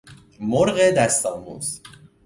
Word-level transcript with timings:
مرغ 0.39 0.79
دست 0.93 1.25
آموز 1.25 1.81